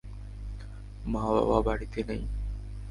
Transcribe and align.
মা-বাবা 1.05 1.57
বাড়িতে 1.61 1.99
নেই। 2.03 2.21